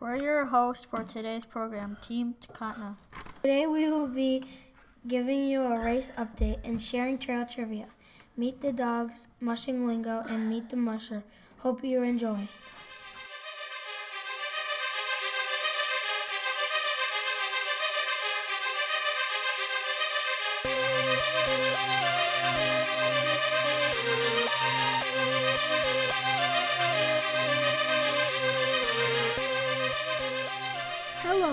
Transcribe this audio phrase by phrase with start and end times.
[0.00, 2.96] We're your host for today's program, Team Takatna.
[3.42, 4.42] Today we will be
[5.06, 7.88] giving you a race update and sharing trail trivia.
[8.34, 11.22] Meet the dogs, mushing lingo, and meet the musher.
[11.58, 12.48] Hope you enjoy.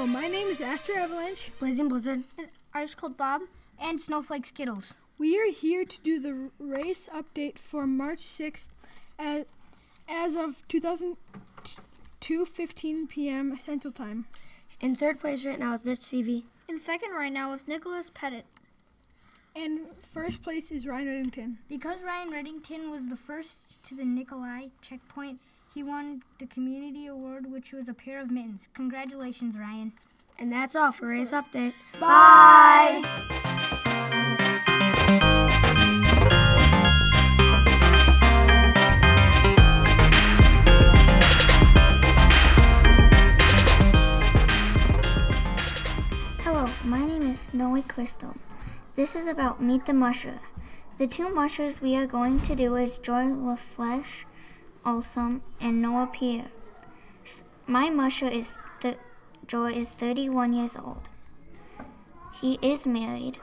[0.08, 1.52] My name is Astro Avalanche.
[1.60, 2.24] Blazing Blizzard.
[2.74, 3.42] Ice Cold Bob,
[3.78, 4.94] and Snowflake Skittles.
[5.18, 8.70] We are here to do the race update for March 6th
[9.20, 9.46] as,
[10.08, 13.60] as of 2002 15 p.m.
[13.60, 14.28] Central Time.
[14.80, 16.44] In third place right now is Mitch Seavey.
[16.70, 18.44] In second right now is Nicolas Petit.
[19.58, 21.56] And first place is Ryan Redington.
[21.68, 25.40] Because Ryan Redington was the first to the Nikolai checkpoint,
[25.74, 28.68] he won the community award, which was a pair of mittens.
[28.74, 29.94] Congratulations, Ryan.
[30.40, 31.74] And that's all for race update.
[32.00, 33.02] Bye.
[46.44, 48.36] Hello, my name is Snowy Crystal.
[48.96, 50.40] This is about Meet the Musher.
[51.00, 54.26] The two mushers we are going to do is Joar Leifseth,
[54.86, 56.52] Ulsom, and Noah Pierre.
[57.66, 58.98] My musher is th-
[59.48, 61.08] Joar is 31 years old.
[62.42, 63.40] He is married.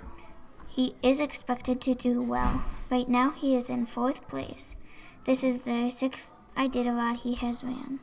[0.68, 2.62] He is expected to do well.
[2.90, 4.76] Right now he is in fourth place.
[5.24, 8.00] This is the sixth Iditarod he has ran.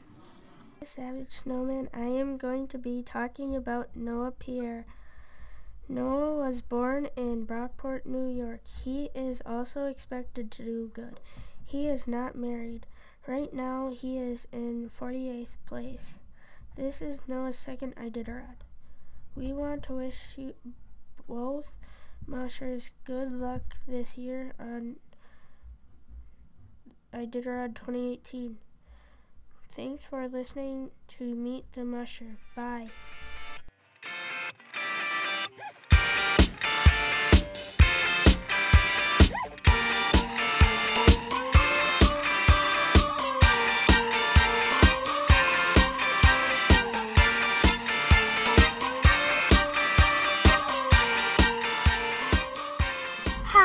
[0.81, 4.85] Savage Snowman, I am going to be talking about Noah Pierre.
[5.87, 8.61] Noah was born in Brockport, New York.
[8.83, 11.19] He is also expected to do good.
[11.63, 12.87] He is not married.
[13.27, 16.17] Right now, he is in 48th place.
[16.75, 18.63] This is Noah's second Iditarod.
[19.35, 20.55] We want to wish you
[21.27, 21.73] both
[22.25, 24.95] mushers good luck this year on
[27.13, 28.57] Iditarod 2018.
[29.69, 32.37] Thanks for listening to Meet the Musher.
[32.55, 32.89] Bye.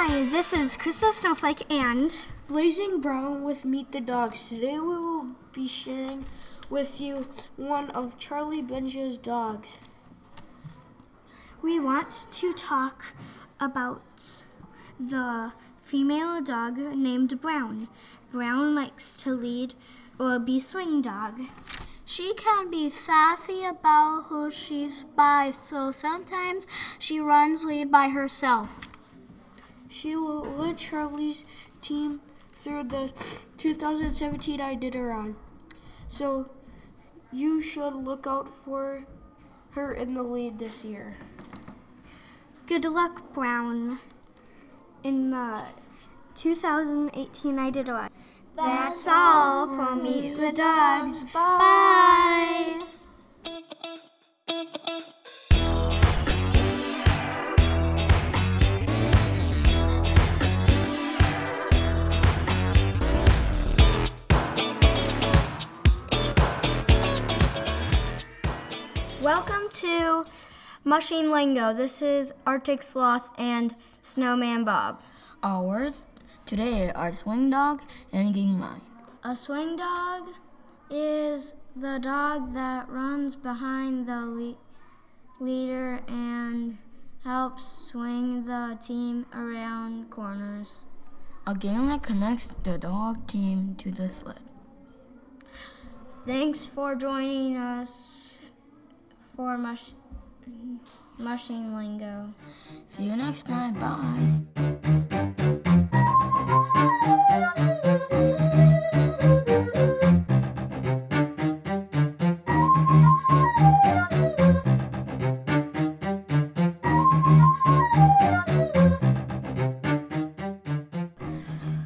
[0.08, 2.12] Hi, this is Crystal Snowflake and
[2.46, 4.48] Blazing Brown with Meet the Dogs.
[4.48, 6.26] Today we will be sharing
[6.70, 7.24] with you
[7.56, 9.80] one of Charley Bejna's dogs.
[11.60, 13.14] We want to talk
[13.58, 14.44] about
[15.00, 15.52] the
[15.82, 17.88] female dog named Brown.
[18.30, 19.74] Brown likes to lead
[20.20, 21.40] or be swing dog.
[22.04, 26.64] She can be sassy about who she's by, so sometimes
[27.00, 28.95] she runs lead by herself.
[29.96, 31.46] She will lead Charlie's
[31.80, 32.20] team
[32.52, 33.12] through the
[33.56, 35.36] 2017 Iditarod.
[36.06, 36.50] So
[37.32, 39.06] you should look out for
[39.70, 41.16] her in the lead this year.
[42.66, 44.00] Good luck, Brown,
[45.02, 45.62] in the
[46.34, 48.10] 2018 Iditarod.
[48.54, 51.24] That's all for Meet the Dogs.
[51.32, 51.85] Bye.
[69.26, 70.24] Welcome to
[70.84, 71.74] Mushing Lingo.
[71.74, 75.00] This is Arctic Sloth and Snowman Bob.
[75.42, 76.06] Ours
[76.44, 78.82] today are Swing Dog and Gang Line.
[79.24, 80.28] A swing dog
[80.92, 84.54] is the dog that runs behind the le-
[85.40, 86.78] leader and
[87.24, 90.84] helps swing the team around corners.
[91.48, 94.38] A game that connects the dog team to the sled.
[96.24, 98.25] Thanks for joining us
[99.36, 99.92] for mush-
[101.18, 102.32] mushing lingo.
[102.88, 103.74] See you next time.
[103.74, 105.46] Bye.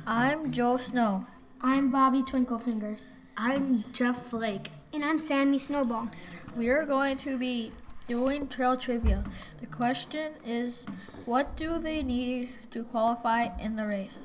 [0.06, 1.26] I'm Joe Snow.
[1.60, 3.06] I'm Bobby Twinklefingers.
[3.36, 4.70] I'm Jeff Flake.
[4.92, 6.10] And I'm Sammy Snowball.
[6.56, 7.70] We are going to be
[8.08, 9.24] doing trail trivia.
[9.60, 10.84] The question is
[11.24, 14.24] what do they need to qualify in the race?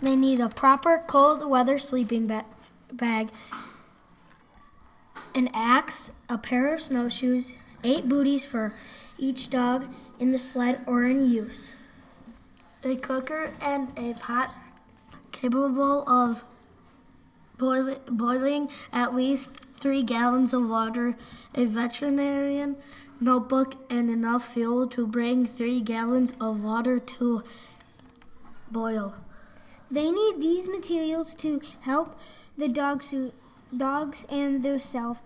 [0.00, 2.46] They need a proper cold weather sleeping ba-
[2.90, 3.28] bag,
[5.34, 7.52] an axe, a pair of snowshoes,
[7.84, 8.72] eight booties for
[9.18, 9.88] each dog
[10.18, 11.72] in the sled or in use,
[12.82, 14.54] a cooker and a pot
[15.32, 16.44] capable of
[17.60, 21.16] boiling, boiling at least three gallons of water,
[21.54, 22.76] a veterinarian
[23.20, 27.42] notebook, and enough fuel to bring three gallons of water to
[28.70, 29.14] boil.
[29.90, 32.18] They need these materials to help
[32.56, 33.32] the dogs, su-
[33.76, 35.20] dogs and themselves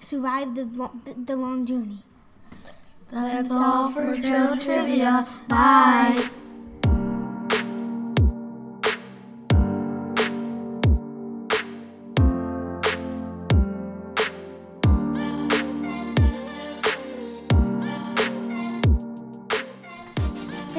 [0.00, 2.02] survive the, lo- the long journey.
[3.12, 5.26] That's all for Trail Trivia.
[5.48, 6.30] Bye.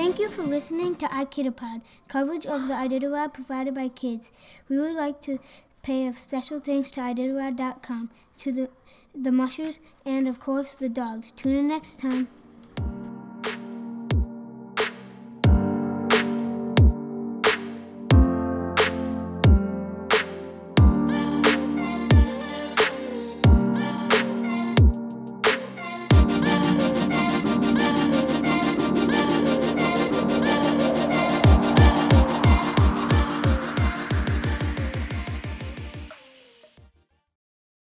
[0.03, 4.33] Thank you for listening to iKidapod, coverage of the Iditarod provided by kids.
[4.67, 5.39] We would like to
[5.81, 8.09] pay a special thanks to Iditarod.com,
[8.39, 8.69] to the,
[9.15, 11.31] the mushers, and of course the dogs.
[11.31, 12.27] Tune in next time.